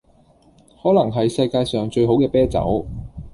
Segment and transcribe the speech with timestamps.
[0.81, 2.83] 可能系世界上最好嘅啤酒